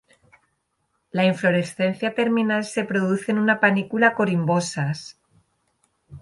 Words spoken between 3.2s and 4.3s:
en una panícula